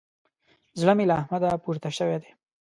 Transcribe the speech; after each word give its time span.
زړه 0.79 0.93
مې 0.97 1.05
له 1.09 1.15
احمده 1.21 1.49
پورته 1.63 1.89
سوی 1.97 2.17
دی. 2.21 2.31